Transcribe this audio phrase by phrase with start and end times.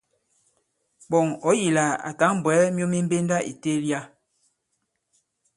[1.09, 3.99] Ɓɔ̀ŋ ɔ̌ yī lā à tǎŋ bwɛ̀ɛ myu mi mbenda ì teliya.